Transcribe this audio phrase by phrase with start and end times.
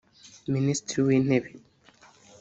[0.53, 1.49] Minisitiri w’intebe